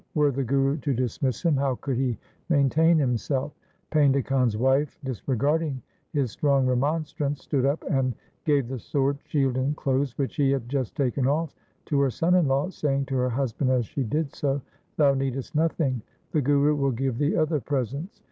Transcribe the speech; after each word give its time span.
Were 0.15 0.31
the 0.31 0.43
Guru 0.43 0.77
to 0.77 0.95
dismiss 0.95 1.43
him, 1.43 1.55
how 1.57 1.75
could 1.75 1.95
he 1.95 2.17
maintain 2.49 2.97
himself? 2.97 3.53
Painda 3.91 4.25
Khan's, 4.25 4.57
wife 4.57 4.97
dis 5.03 5.21
regarding 5.27 5.79
his 6.11 6.31
strong 6.31 6.65
remonstrance, 6.65 7.43
stood 7.43 7.67
up, 7.67 7.83
and 7.87 8.15
gave 8.43 8.67
the 8.67 8.79
sword, 8.79 9.19
shield, 9.25 9.57
and 9.57 9.77
clothes 9.77 10.17
which 10.17 10.37
he 10.37 10.49
had 10.49 10.67
just 10.67 10.95
taken 10.95 11.27
off 11.27 11.53
to 11.85 11.99
her 11.99 12.09
son 12.09 12.33
in 12.33 12.47
law, 12.47 12.71
saying 12.71 13.05
to 13.05 13.15
her 13.17 13.29
hus 13.29 13.53
band 13.53 13.69
as 13.71 13.85
she 13.85 14.03
did 14.03 14.33
so, 14.33 14.59
'Thou 14.97 15.13
needest 15.13 15.53
nothing; 15.53 16.01
the 16.31 16.41
Guru 16.41 16.75
will 16.75 16.89
give 16.89 17.19
thee 17.19 17.35
other 17.35 17.59
presents. 17.59 18.19